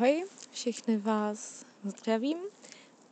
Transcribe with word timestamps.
Ahoj, 0.00 0.24
všechny 0.50 0.96
vás 0.96 1.64
zdravím 1.84 2.38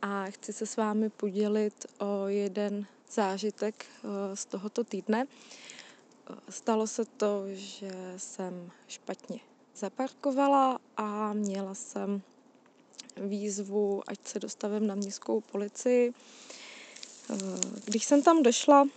a 0.01 0.25
chci 0.25 0.53
se 0.53 0.65
s 0.65 0.77
vámi 0.77 1.09
podělit 1.09 1.85
o 1.99 2.27
jeden 2.27 2.85
zážitek 3.11 3.85
eh, 3.85 4.35
z 4.35 4.45
tohoto 4.45 4.83
týdne. 4.83 5.25
Eh, 5.25 6.33
stalo 6.49 6.87
se 6.87 7.05
to, 7.05 7.43
že 7.47 7.91
jsem 8.17 8.71
špatně 8.87 9.39
zaparkovala 9.75 10.79
a 10.97 11.33
měla 11.33 11.75
jsem 11.75 12.21
výzvu, 13.17 14.01
ať 14.07 14.27
se 14.27 14.39
dostavím 14.39 14.87
na 14.87 14.95
městskou 14.95 15.41
policii. 15.41 16.13
Eh, 17.29 17.35
když 17.85 18.05
jsem 18.05 18.21
tam 18.23 18.43
došla, 18.43 18.87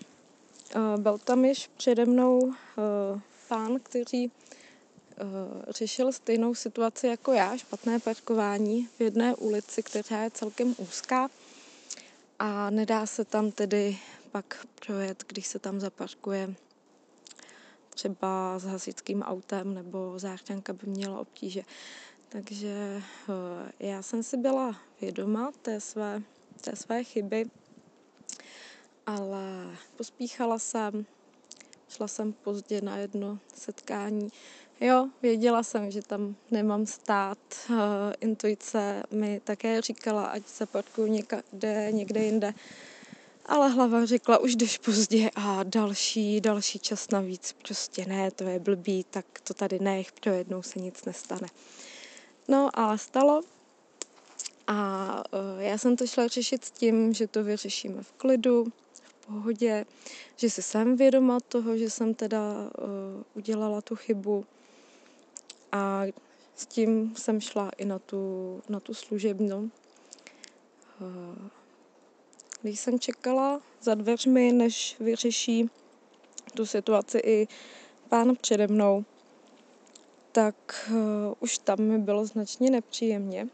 byl 0.97 1.19
tam 1.19 1.45
již 1.45 1.71
přede 1.77 2.07
mnou 2.07 2.53
pán, 3.49 3.81
který 3.83 4.31
řešil 5.69 6.13
stejnou 6.13 6.55
situaci 6.55 7.07
jako 7.07 7.33
já, 7.33 7.57
špatné 7.57 7.99
parkování 7.99 8.89
v 8.99 9.01
jedné 9.01 9.35
ulici, 9.35 9.83
která 9.83 10.23
je 10.23 10.31
celkem 10.31 10.75
úzká 10.79 11.29
a 12.39 12.71
nedá 12.71 13.07
se 13.07 13.25
tam 13.25 13.51
tedy 13.51 13.99
pak 14.33 14.67
projet, 14.87 15.25
když 15.27 15.47
se 15.47 15.59
tam 15.59 15.81
zaparkuje 15.81 16.55
třeba 17.91 18.59
s 18.59 18.65
hasičským 18.65 19.23
autem 19.23 19.75
nebo 19.75 20.19
záchranka 20.19 20.73
by 20.73 20.87
měla 20.87 21.21
obtíže. 21.21 21.63
Takže 22.29 23.03
eh, 23.29 23.87
já 23.87 24.03
jsem 24.03 24.23
si 24.23 24.37
byla 24.37 24.77
vědoma 25.01 25.53
té 25.63 25.81
své, 25.81 26.23
té 26.61 26.77
své 26.77 27.05
chyby, 27.05 27.45
ale 29.07 29.77
pospíchala 29.97 30.59
jsem, 30.59 31.07
šla 31.97 32.09
jsem 32.09 32.33
pozdě 32.33 32.81
na 32.81 32.97
jedno 32.97 33.39
setkání, 33.55 34.31
Jo, 34.85 35.09
věděla 35.23 35.63
jsem, 35.63 35.91
že 35.91 36.03
tam 36.03 36.37
nemám 36.51 36.87
stát. 36.87 37.39
Uh, 37.71 37.77
intuice 38.21 39.03
mi 39.11 39.41
také 39.45 39.81
říkala, 39.81 40.27
ať 40.27 40.49
se 40.49 40.67
parkuju 40.67 41.07
někde, 41.07 41.89
někde 41.93 42.25
jinde. 42.25 42.55
Ale 43.47 43.69
hlava 43.69 44.07
řekla, 44.07 44.39
už 44.39 44.57
jdeš 44.57 44.79
pozdě 44.79 45.31
a 45.35 45.63
další, 45.63 46.41
další 46.41 46.79
čas 46.79 47.11
navíc. 47.11 47.55
Prostě 47.63 48.07
ne, 48.07 48.31
to 48.31 48.45
je 48.45 48.59
blbý, 48.59 49.05
tak 49.11 49.25
to 49.45 49.55
tady 49.55 49.79
nech, 49.79 50.13
pro 50.13 50.33
jednou 50.33 50.63
se 50.63 50.79
nic 50.79 51.05
nestane. 51.05 51.49
No, 52.49 52.71
ale 52.75 52.99
stalo. 52.99 53.41
A 54.67 55.25
uh, 55.33 55.63
já 55.63 55.79
jsem 55.79 55.97
to 55.97 56.07
šla 56.07 56.29
řešit 56.29 56.65
s 56.65 56.71
tím, 56.71 57.15
že 57.15 57.27
to 57.27 57.45
vyřešíme 57.45 58.03
v 58.03 58.13
klidu, 58.13 58.67
pohodě, 59.33 59.85
že 60.37 60.51
si 60.51 60.63
jsem 60.63 60.97
vědoma 60.97 61.41
toho, 61.41 61.77
že 61.77 61.91
jsem 61.91 62.15
teda 62.15 62.53
uh, 62.53 63.23
udělala 63.35 63.81
tu 63.81 63.97
chybu 63.97 64.45
a 65.73 66.03
s 66.55 66.67
tím 66.67 67.15
jsem 67.17 67.41
šla 67.41 67.71
i 67.77 67.85
na 67.85 67.99
tu, 67.99 68.63
na 68.69 68.81
tu 68.81 68.95
služebnu. 68.95 69.71
Eh, 71.01 71.49
když 72.63 72.81
jsem 72.81 72.99
čekala 72.99 73.61
za 73.81 73.95
dveřmi, 73.95 74.53
než 74.53 74.97
vyřeší 75.01 75.71
tu 76.55 76.67
situaci 76.67 77.19
i 77.19 77.49
pán 78.09 78.37
přede 78.41 78.67
mnou, 78.67 79.05
tak 80.33 80.91
uh, 80.91 80.97
už 81.41 81.59
tam 81.59 81.79
mi 81.79 81.99
bylo 81.99 82.27
značně 82.27 82.71
nepříjemně, 82.71 83.49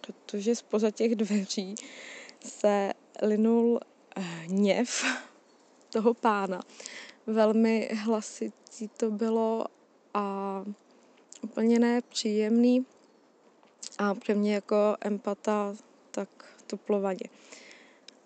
protože 0.00 0.54
spoza 0.54 0.90
těch 0.90 1.16
dveří 1.16 1.74
se 2.44 2.92
linul 3.22 3.80
hněv 4.16 5.04
toho 5.90 6.14
pána. 6.14 6.62
Velmi 7.26 7.90
hlasitý 7.94 8.88
to 8.88 9.10
bylo 9.10 9.66
a 10.14 10.64
úplně 11.42 11.78
nepříjemný 11.78 12.86
a 13.98 14.14
pro 14.14 14.34
mě 14.34 14.54
jako 14.54 14.96
empata 15.00 15.74
tak 16.10 16.28
tuplovaně. 16.66 17.28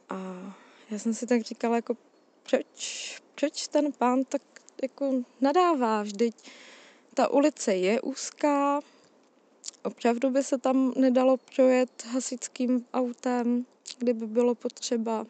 A 0.08 0.16
já 0.90 0.98
jsem 0.98 1.14
si 1.14 1.26
tak 1.26 1.42
říkala, 1.42 1.76
jako 1.76 1.96
proč, 2.50 3.20
proč 3.34 3.68
ten 3.68 3.92
pán 3.92 4.24
tak 4.24 4.42
jako 4.82 5.22
nadává, 5.40 6.02
vždyť 6.02 6.34
ta 7.14 7.30
ulice 7.30 7.74
je 7.74 8.00
úzká, 8.00 8.80
opravdu 9.84 10.30
by 10.30 10.42
se 10.42 10.58
tam 10.58 10.92
nedalo 10.96 11.36
projet 11.36 12.04
hasičským 12.04 12.86
autem, 12.92 13.66
kdyby 13.98 14.26
bylo 14.26 14.54
potřeba. 14.54 15.26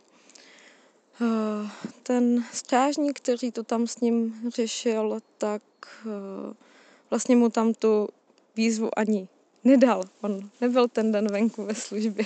Eh, 2.11 2.13
ten 2.13 2.45
strážník, 2.53 3.21
který 3.21 3.53
to 3.53 3.63
tam 3.63 3.87
s 3.87 4.01
ním 4.01 4.43
řešil, 4.49 5.21
tak 5.39 5.63
eh, 6.07 6.55
vlastně 7.11 7.37
mu 7.37 7.49
tam 7.49 7.75
tu 7.75 8.09
výzvu 8.57 8.99
ani 8.99 9.29
nedal. 9.65 10.03
On 10.21 10.51
nebyl 10.61 10.89
ten 10.89 11.13
den 11.13 11.33
venku 11.33 11.65
ve 11.65 11.75
službě, 11.75 12.25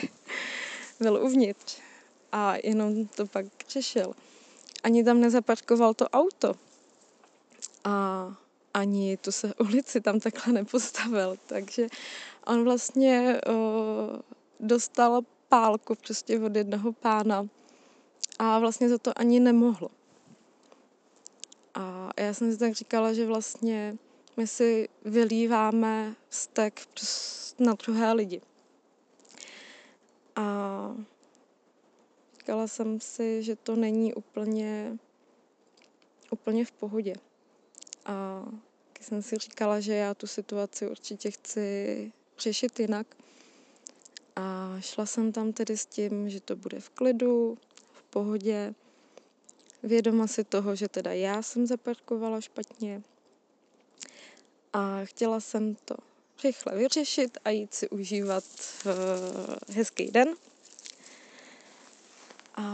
byl 1.00 1.20
uvnitř 1.22 1.78
a 2.32 2.54
jenom 2.64 3.06
to 3.06 3.26
pak 3.26 3.46
řešil. 3.68 4.14
Ani 4.82 5.04
tam 5.04 5.20
nezaparkoval 5.20 5.94
to 5.94 6.08
auto 6.08 6.54
a 7.84 8.28
ani 8.74 9.16
tu 9.16 9.32
se 9.32 9.54
ulici 9.60 10.00
tam 10.00 10.20
takhle 10.20 10.52
nepostavil, 10.52 11.36
takže 11.46 11.86
on 12.46 12.64
vlastně 12.64 13.40
o, 13.46 13.52
dostal 14.60 15.20
pálku 15.48 15.94
prostě 15.94 16.40
od 16.40 16.56
jednoho 16.56 16.92
pána 16.92 17.48
a 18.38 18.58
vlastně 18.58 18.88
za 18.88 18.98
to 18.98 19.18
ani 19.18 19.40
nemohlo. 19.40 19.90
A 21.74 22.10
já 22.16 22.34
jsem 22.34 22.52
si 22.52 22.58
tak 22.58 22.74
říkala, 22.74 23.12
že 23.12 23.26
vlastně 23.26 23.96
my 24.36 24.46
si 24.46 24.88
vylíváme 25.04 26.14
vztek 26.28 26.88
na 27.58 27.72
druhé 27.72 28.12
lidi. 28.12 28.40
A 30.36 30.96
říkala 32.38 32.68
jsem 32.68 33.00
si, 33.00 33.42
že 33.42 33.56
to 33.56 33.76
není 33.76 34.14
úplně, 34.14 34.98
úplně 36.30 36.64
v 36.64 36.72
pohodě. 36.72 37.14
A 38.06 38.46
jsem 39.00 39.22
si 39.22 39.36
říkala, 39.36 39.80
že 39.80 39.94
já 39.94 40.14
tu 40.14 40.26
situaci 40.26 40.88
určitě 40.88 41.30
chci 41.30 42.12
řešit 42.38 42.80
jinak. 42.80 43.16
A 44.36 44.76
šla 44.80 45.06
jsem 45.06 45.32
tam 45.32 45.52
tedy 45.52 45.76
s 45.76 45.86
tím, 45.86 46.30
že 46.30 46.40
to 46.40 46.56
bude 46.56 46.80
v 46.80 46.90
klidu, 46.90 47.58
pohodě, 48.14 48.74
vědoma 49.82 50.26
si 50.26 50.44
toho, 50.44 50.76
že 50.76 50.88
teda 50.88 51.12
já 51.12 51.42
jsem 51.42 51.66
zaparkovala 51.66 52.40
špatně, 52.40 53.02
a 54.74 55.00
chtěla 55.04 55.40
jsem 55.40 55.74
to 55.74 55.94
rychle 56.44 56.76
vyřešit 56.76 57.38
a 57.44 57.50
jít 57.50 57.74
si 57.74 57.88
užívat 57.88 58.44
uh, 58.86 59.74
hezký 59.76 60.10
den. 60.10 60.28
A 62.54 62.66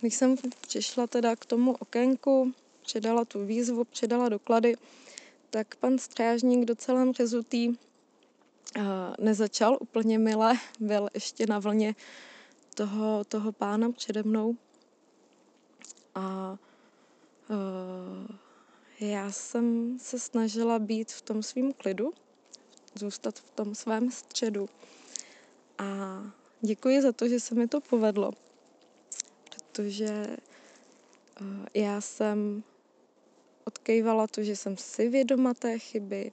když 0.00 0.14
jsem 0.14 0.36
přišla 0.60 1.06
teda 1.06 1.36
k 1.36 1.46
tomu 1.46 1.72
okénku, 1.72 2.52
předala 2.82 3.24
tu 3.24 3.46
výzvu, 3.46 3.84
předala 3.84 4.28
doklady, 4.28 4.76
tak 5.50 5.76
pan 5.76 5.98
strážník 5.98 6.64
docela 6.64 7.12
řezutý 7.12 7.68
uh, 7.68 7.74
nezačal 9.18 9.78
úplně 9.80 10.18
milé, 10.18 10.54
byl 10.80 11.08
ještě 11.14 11.46
na 11.46 11.58
vlně 11.58 11.94
toho, 12.74 13.24
toho 13.24 13.52
pána 13.52 13.92
přede 13.92 14.22
mnou. 14.22 14.56
A 16.14 16.58
uh, 17.50 18.36
já 19.00 19.32
jsem 19.32 19.98
se 19.98 20.18
snažila 20.18 20.78
být 20.78 21.12
v 21.12 21.22
tom 21.22 21.42
svém 21.42 21.72
klidu, 21.72 22.12
zůstat 22.94 23.38
v 23.38 23.50
tom 23.50 23.74
svém 23.74 24.10
středu. 24.10 24.68
A 25.78 26.20
děkuji 26.60 27.02
za 27.02 27.12
to, 27.12 27.28
že 27.28 27.40
se 27.40 27.54
mi 27.54 27.68
to 27.68 27.80
povedlo, 27.80 28.32
protože 29.44 30.06
eh, 30.06 31.80
já 31.80 32.00
jsem 32.00 32.62
odkejvala 33.64 34.26
to, 34.26 34.42
že 34.42 34.56
jsem 34.56 34.76
si 34.76 35.08
vědoma 35.08 35.54
té 35.54 35.78
chyby, 35.78 36.32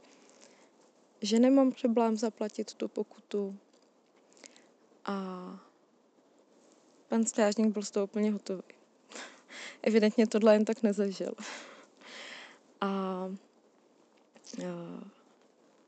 že 1.22 1.40
nemám 1.40 1.72
problém 1.72 2.18
zaplatit 2.18 2.74
tu 2.74 2.88
pokutu. 2.88 3.58
A 5.06 5.16
pan 7.08 7.26
strážník 7.26 7.74
byl 7.74 7.84
z 7.84 7.92
toho 7.92 8.04
úplně 8.04 8.32
hotový. 8.32 8.81
Evidentně 9.84 10.28
tohle 10.28 10.54
jen 10.54 10.66
tak 10.66 10.84
nezažil 10.84 11.34
a 12.82 13.30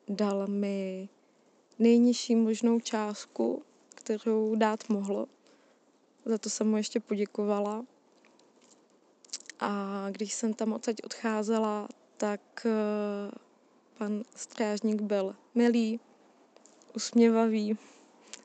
dal 0.08 0.48
mi 0.48 1.10
nejnižší 1.80 2.36
možnou 2.36 2.80
částku, 2.80 3.64
kterou 3.90 4.56
dát 4.56 4.90
mohlo. 4.90 5.28
Za 6.26 6.38
to 6.38 6.50
jsem 6.50 6.70
mu 6.70 6.78
ještě 6.78 7.00
poděkovala. 7.00 7.86
A 9.60 10.06
když 10.12 10.34
jsem 10.34 10.54
tam 10.54 10.74
odsaď 10.74 10.96
odcházela, 11.04 11.88
tak 12.18 12.66
e, 12.66 12.72
pan 13.98 14.24
strážník 14.36 15.02
byl 15.02 15.36
milý, 15.56 16.00
usměvavý 16.96 17.78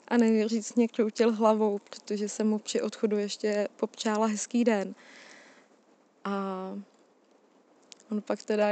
a 0.09 0.17
neuvěřitelně 0.17 0.87
kroutil 0.87 1.31
hlavou, 1.33 1.79
protože 1.79 2.29
jsem 2.29 2.49
mu 2.49 2.59
při 2.59 2.81
odchodu 2.81 3.17
ještě 3.17 3.67
popřála 3.75 4.25
hezký 4.27 4.63
den. 4.63 4.95
A 6.23 6.33
On 8.11 8.21
pak 8.21 8.43
teda 8.43 8.67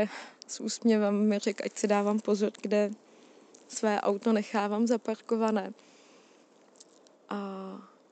s 0.47 0.59
úsměvem 0.59 1.27
mi 1.27 1.39
řekl, 1.39 1.63
ať 1.65 1.77
si 1.77 1.87
dávám 1.87 2.19
pozor, 2.19 2.51
kde 2.61 2.91
své 3.67 4.01
auto 4.01 4.33
nechávám 4.33 4.87
zaparkované. 4.87 5.73
A 7.29 7.37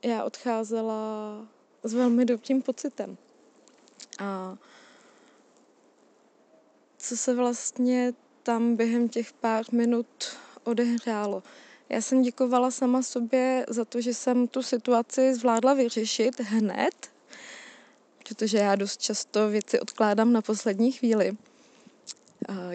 já 0.04 0.24
odcházela 0.24 1.46
s 1.82 1.94
velmi 1.94 2.24
dobrým 2.24 2.62
pocitem. 2.62 3.16
A 4.18 4.56
co 6.98 7.16
se 7.16 7.34
vlastně 7.34 8.12
tam 8.42 8.76
během 8.76 9.08
těch 9.08 9.32
pár 9.32 9.64
minut 9.72 10.06
odehrálo. 10.64 11.42
Já 11.88 12.00
jsem 12.00 12.22
děkovala 12.22 12.70
sama 12.70 13.02
sobě 13.02 13.66
za 13.68 13.84
to, 13.84 14.00
že 14.00 14.14
jsem 14.14 14.48
tu 14.48 14.62
situaci 14.62 15.34
zvládla 15.34 15.74
vyřešit 15.74 16.40
hned, 16.40 17.10
protože 18.28 18.58
já 18.58 18.74
dost 18.74 19.00
často 19.00 19.48
věci 19.48 19.80
odkládám 19.80 20.32
na 20.32 20.42
poslední 20.42 20.92
chvíli. 20.92 21.36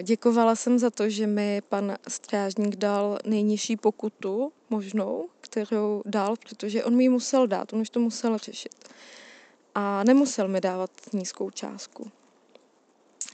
Děkovala 0.02 0.56
jsem 0.56 0.78
za 0.78 0.90
to, 0.90 1.10
že 1.10 1.26
mi 1.26 1.62
pan 1.68 1.96
strážník 2.08 2.76
dal 2.76 3.18
nejnižší 3.24 3.76
pokutu 3.76 4.52
možnou, 4.70 5.28
kterou 5.40 6.02
dal, 6.04 6.36
protože 6.36 6.84
on 6.84 6.96
mi 6.96 7.04
ji 7.04 7.08
musel 7.08 7.46
dát, 7.46 7.72
on 7.72 7.80
už 7.80 7.90
to 7.90 8.00
musel 8.00 8.38
řešit. 8.38 8.88
A 9.74 10.04
nemusel 10.04 10.48
mi 10.48 10.60
dávat 10.60 10.90
nízkou 11.12 11.50
částku, 11.50 12.10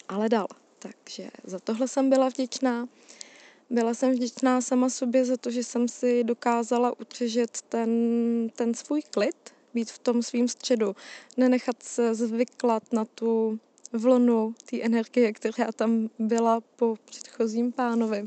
ale 0.08 0.28
dal. 0.28 0.46
Takže 0.78 1.28
za 1.44 1.58
tohle 1.58 1.88
jsem 1.88 2.10
byla 2.10 2.28
vděčná. 2.28 2.88
Byla 3.70 3.94
jsem 3.94 4.12
vděčná 4.12 4.60
sama 4.60 4.90
sobě 4.90 5.24
za 5.24 5.36
to, 5.36 5.50
že 5.50 5.64
jsem 5.64 5.88
si 5.88 6.24
dokázala 6.24 7.00
utržet 7.00 7.62
ten, 7.68 7.90
ten 8.56 8.74
svůj 8.74 9.02
klid, 9.02 9.54
být 9.74 9.90
v 9.90 9.98
tom 9.98 10.22
svým 10.22 10.48
středu, 10.48 10.96
nenechat 11.36 11.82
se 11.82 12.14
zvyklat 12.14 12.92
na 12.92 13.04
tu 13.04 13.58
vlnu 13.92 14.54
té 14.70 14.82
energie, 14.82 15.32
která 15.32 15.72
tam 15.72 16.10
byla 16.18 16.60
po 16.60 16.96
předchozím 17.04 17.72
pánovi. 17.72 18.24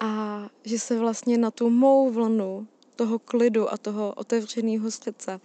A 0.00 0.42
že 0.64 0.78
se 0.78 0.98
vlastně 0.98 1.38
na 1.38 1.50
tu 1.50 1.70
mou 1.70 2.10
vlnu 2.10 2.66
toho 2.96 3.18
klidu 3.18 3.72
a 3.72 3.76
toho 3.76 4.14
otevřeného 4.16 4.90
srdce 4.90 5.40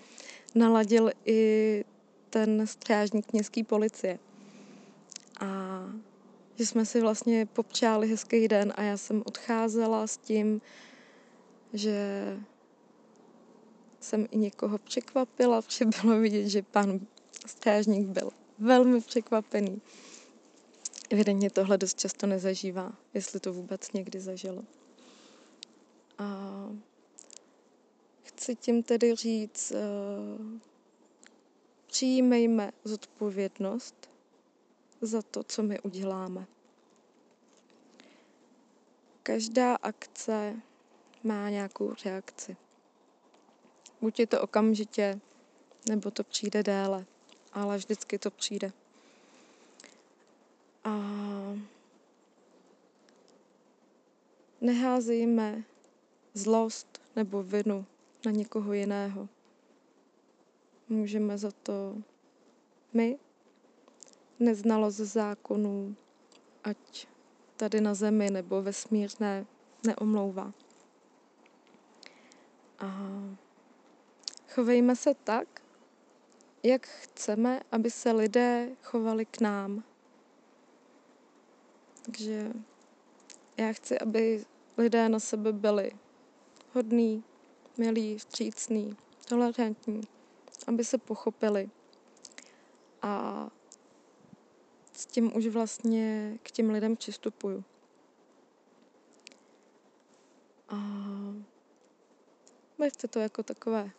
naladil 0.55 1.11
i 1.25 1.83
ten 2.29 2.67
strážník 2.67 3.33
městské 3.33 3.63
policie. 3.63 4.19
A 5.39 5.83
že 6.55 6.65
jsme 6.65 6.85
si 6.85 7.01
vlastně 7.01 7.45
popřáli 7.45 8.07
hezký 8.07 8.47
den 8.47 8.73
a 8.75 8.81
já 8.81 8.97
jsem 8.97 9.23
odcházela 9.25 10.07
s 10.07 10.17
tím, 10.17 10.61
že 11.73 12.23
jsem 13.99 14.27
i 14.31 14.37
někoho 14.37 14.77
překvapila, 14.77 15.61
protože 15.61 15.85
bylo 16.01 16.19
vidět, 16.19 16.49
že 16.49 16.61
pan 16.61 16.99
strážník 17.47 18.07
byl 18.07 18.31
velmi 18.59 19.01
překvapený. 19.01 19.81
Evidentně 21.09 21.49
tohle 21.49 21.77
dost 21.77 21.99
často 21.99 22.27
nezažívá, 22.27 22.93
jestli 23.13 23.39
to 23.39 23.53
vůbec 23.53 23.91
někdy 23.91 24.19
zažilo. 24.19 24.63
A 26.17 26.49
chci 28.23 28.55
tím 28.55 28.83
tedy 28.83 29.15
říct, 29.15 29.71
uh, 29.71 30.59
přijímejme 31.87 32.71
zodpovědnost 32.83 34.12
za 35.05 35.21
to, 35.21 35.43
co 35.43 35.63
my 35.63 35.79
uděláme. 35.79 36.45
Každá 39.23 39.75
akce 39.75 40.55
má 41.23 41.49
nějakou 41.49 41.93
reakci. 42.05 42.57
Buď 44.01 44.19
je 44.19 44.27
to 44.27 44.41
okamžitě, 44.41 45.19
nebo 45.89 46.11
to 46.11 46.23
přijde 46.23 46.63
déle, 46.63 47.05
ale 47.53 47.77
vždycky 47.77 48.19
to 48.19 48.31
přijde. 48.31 48.71
A 50.83 50.99
neházejme 54.61 55.63
zlost 56.33 57.01
nebo 57.15 57.43
vinu 57.43 57.85
na 58.25 58.31
někoho 58.31 58.73
jiného. 58.73 59.29
Můžeme 60.89 61.37
za 61.37 61.51
to 61.51 61.95
my 62.93 63.19
neznalost 64.39 64.95
zákonů, 64.95 65.95
ať 66.63 67.07
tady 67.57 67.81
na 67.81 67.93
zemi 67.93 68.29
nebo 68.29 68.61
vesmírné, 68.61 69.45
neomlouvá. 69.85 70.53
A 72.79 73.09
chovejme 74.49 74.95
se 74.95 75.13
tak, 75.23 75.47
jak 76.63 76.87
chceme, 76.87 77.61
aby 77.71 77.91
se 77.91 78.11
lidé 78.11 78.69
chovali 78.83 79.25
k 79.25 79.41
nám. 79.41 79.83
Takže 82.05 82.51
já 83.57 83.73
chci, 83.73 83.99
aby 83.99 84.45
lidé 84.77 85.09
na 85.09 85.19
sebe 85.19 85.53
byli 85.53 85.91
hodní, 86.73 87.23
milí, 87.77 88.17
vstřícní, 88.17 88.97
tolerantní, 89.29 90.01
aby 90.67 90.83
se 90.83 90.97
pochopili. 90.97 91.69
A 93.01 93.49
s 94.93 95.05
tím 95.05 95.37
už 95.37 95.47
vlastně 95.47 96.37
k 96.43 96.51
těm 96.51 96.69
lidem 96.69 96.95
přistupuju. 96.95 97.63
A 100.69 100.75
berte 102.77 103.07
to 103.07 103.19
jako 103.19 103.43
takové 103.43 103.91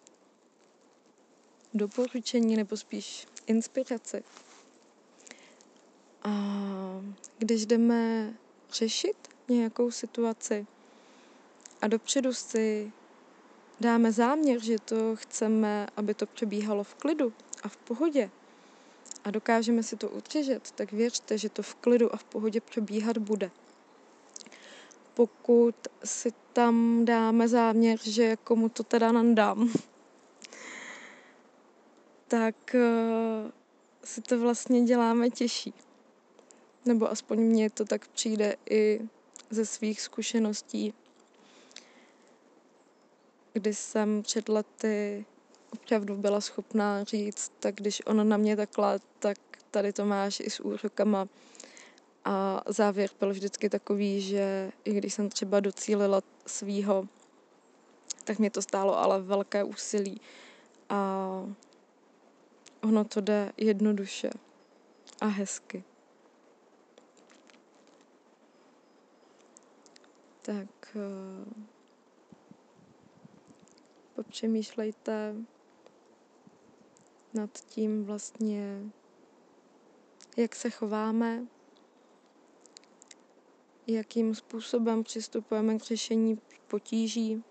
doporučení 1.74 2.56
nebo 2.56 2.76
spíš 2.76 3.26
inspiraci. 3.46 4.24
A 6.22 6.30
když 7.38 7.66
jdeme 7.66 8.34
řešit 8.72 9.28
nějakou 9.48 9.90
situaci 9.90 10.66
a 11.82 11.86
dopředu 11.86 12.34
si 12.34 12.92
dáme 13.80 14.12
záměr, 14.12 14.62
že 14.62 14.78
to 14.78 15.16
chceme, 15.16 15.86
aby 15.96 16.14
to 16.14 16.26
přebíhalo 16.26 16.84
v 16.84 16.94
klidu 16.94 17.32
a 17.62 17.68
v 17.68 17.76
pohodě, 17.76 18.30
a 19.24 19.30
dokážeme 19.30 19.82
si 19.82 19.96
to 19.96 20.08
udržet, 20.08 20.70
tak 20.70 20.92
věřte, 20.92 21.38
že 21.38 21.48
to 21.48 21.62
v 21.62 21.74
klidu 21.74 22.14
a 22.14 22.16
v 22.16 22.24
pohodě 22.24 22.60
probíhat 22.60 23.18
bude. 23.18 23.50
Pokud 25.14 25.74
si 26.04 26.32
tam 26.52 27.04
dáme 27.04 27.48
záměr, 27.48 27.98
že 28.02 28.36
komu 28.36 28.68
to 28.68 28.82
teda 28.82 29.12
nandám, 29.12 29.72
tak 32.28 32.56
uh, 32.74 33.50
si 34.04 34.22
to 34.22 34.38
vlastně 34.40 34.82
děláme 34.82 35.30
těžší. 35.30 35.74
Nebo 36.84 37.10
aspoň 37.10 37.38
mně 37.38 37.70
to 37.70 37.84
tak 37.84 38.08
přijde 38.08 38.56
i 38.70 39.00
ze 39.50 39.66
svých 39.66 40.00
zkušeností, 40.00 40.94
kdy 43.52 43.74
jsem 43.74 44.22
před 44.22 44.48
lety 44.48 45.26
opravdu 45.74 46.16
byla 46.16 46.40
schopná 46.40 47.04
říct, 47.04 47.52
tak 47.60 47.74
když 47.74 48.02
ona 48.06 48.24
na 48.24 48.36
mě 48.36 48.56
takhle, 48.56 49.00
tak 49.18 49.38
tady 49.70 49.92
to 49.92 50.04
máš 50.04 50.40
i 50.40 50.50
s 50.50 50.60
úrokama. 50.60 51.28
A 52.24 52.62
závěr 52.66 53.10
byl 53.20 53.30
vždycky 53.30 53.68
takový, 53.68 54.20
že 54.20 54.72
i 54.84 54.94
když 54.94 55.14
jsem 55.14 55.28
třeba 55.28 55.60
docílila 55.60 56.22
svýho, 56.46 57.08
tak 58.24 58.38
mě 58.38 58.50
to 58.50 58.62
stálo 58.62 58.98
ale 58.98 59.22
velké 59.22 59.64
úsilí. 59.64 60.20
A 60.88 61.28
ono 62.82 63.04
to 63.04 63.20
jde 63.20 63.52
jednoduše 63.56 64.30
a 65.20 65.26
hezky. 65.26 65.84
Tak 70.42 70.68
uh, 70.94 71.64
popřemýšlejte 74.14 75.34
nad 77.34 77.50
tím 77.50 78.04
vlastně, 78.04 78.82
jak 80.36 80.54
se 80.54 80.70
chováme, 80.70 81.46
jakým 83.86 84.34
způsobem 84.34 85.04
přistupujeme 85.04 85.78
k 85.78 85.82
řešení 85.82 86.38
potíží 86.66 87.44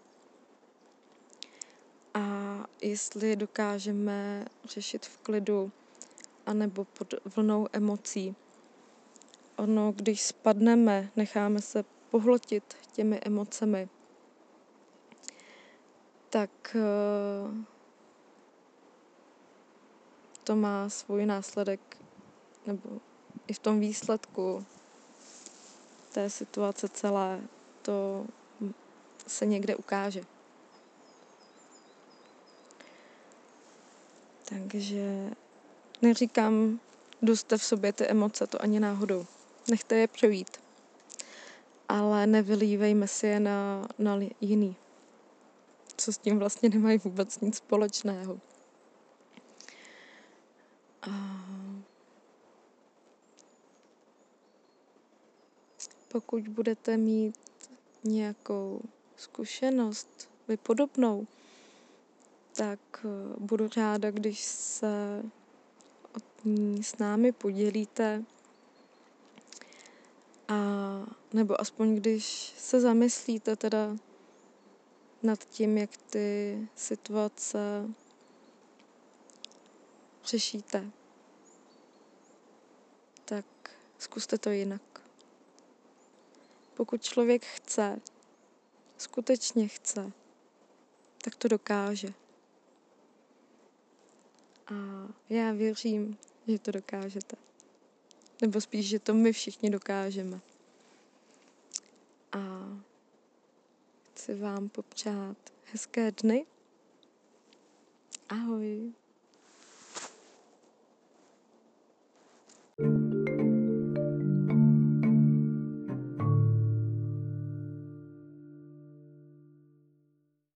a 2.14 2.58
jestli 2.82 3.36
dokážeme 3.36 4.46
řešit 4.64 5.06
v 5.06 5.18
klidu 5.18 5.72
anebo 6.46 6.86
pod 6.86 7.14
vlnou 7.36 7.68
emocí. 7.74 8.36
Ono, 9.56 9.92
když 9.92 10.22
spadneme, 10.22 11.10
necháme 11.16 11.62
se 11.62 11.84
pohltit 12.10 12.64
těmi 12.92 13.20
emocemi, 13.24 13.90
tak 16.30 16.76
uh, 16.76 17.73
to 20.44 20.56
má 20.56 20.90
svůj 20.90 21.26
následek, 21.26 21.98
nebo 22.66 22.90
i 23.48 23.54
v 23.54 23.60
tom 23.60 23.80
výsledku 23.80 24.66
té 26.14 26.30
situace 26.30 26.90
celé 26.90 27.42
to 27.82 28.26
se 29.28 29.46
někde 29.46 29.76
ukáže. 29.76 30.24
Takže 34.50 35.30
neříkám, 36.02 36.80
duste 37.22 37.58
v 37.58 37.64
sobě 37.64 37.94
ty 37.94 38.08
emoce, 38.08 38.48
to 38.48 38.62
ani 38.62 38.80
náhodou. 38.80 39.26
Nechte 39.70 39.96
je 39.96 40.08
projít. 40.08 40.58
ale 41.90 42.28
nevylívejme 42.28 43.08
si 43.08 43.28
je 43.28 43.40
na, 43.40 43.88
na 44.00 44.20
jiný, 44.42 44.76
co 45.98 46.14
s 46.14 46.18
tím 46.18 46.40
vlastně 46.40 46.70
nemají 46.70 46.98
vůbec 46.98 47.40
nic 47.40 47.58
společného. 47.58 48.40
Pokud 56.08 56.48
budete 56.48 56.98
mít 56.98 57.36
nějakou 58.04 58.82
zkušenost, 59.16 60.30
vy 60.48 60.58
podobnou, 60.58 61.28
tak 62.56 62.80
eh, 63.06 63.36
budu 63.40 63.70
ráda, 63.78 64.12
když 64.12 64.42
se 64.44 65.24
o 66.16 66.48
ní 66.50 66.84
s 66.84 66.98
námi 66.98 67.32
podělíte. 67.32 68.24
A 70.48 70.56
nebo 71.34 71.62
aspoň 71.62 71.96
když 71.96 72.54
se 72.58 72.82
zamyslíte 72.82 73.56
teda 73.56 73.98
nad 75.24 75.40
tím, 75.46 75.78
jak 75.78 75.98
ty 75.98 76.58
situace 76.76 77.90
řešíte, 80.26 80.92
tak 83.26 83.46
zkuste 83.98 84.38
to 84.38 84.50
jinak. 84.50 85.02
Pokud 86.74 87.04
člověk 87.04 87.46
chce, 87.46 88.02
skutečně 88.98 89.68
chce, 89.68 90.12
tak 91.24 91.36
to 91.36 91.48
dokáže. 91.48 92.14
A 94.68 94.74
já 95.30 95.52
věřím, 95.52 96.18
že 96.48 96.60
to 96.60 96.72
dokážete. 96.72 97.36
Nebo 98.42 98.62
spíš, 98.62 98.88
že 98.88 99.00
to 99.00 99.14
my 99.14 99.34
všichni 99.34 99.70
dokážeme. 99.70 100.40
A 102.32 102.40
chci 104.14 104.36
vám 104.36 104.70
popřát 104.70 105.38
hezké 105.72 106.12
dny. 106.12 106.46
Ahoj. 108.30 108.94